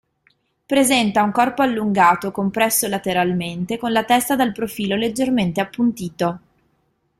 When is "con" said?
3.77-3.91